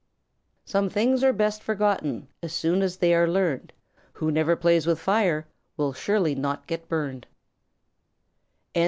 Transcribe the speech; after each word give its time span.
Some 0.65 0.89
things 0.89 1.23
are 1.23 1.31
best 1.31 1.61
forgotten 1.61 2.27
As 2.41 2.53
soon 2.53 2.81
as 2.81 2.97
they 2.97 3.13
are 3.13 3.27
learned. 3.27 3.71
Who 4.13 4.31
never 4.31 4.55
plays 4.55 4.87
with 4.87 4.97
fire 4.99 5.45
Will 5.77 5.93
surely 5.93 6.33
not 6.33 6.65
get 6.65 6.89
burned. 6.89 7.27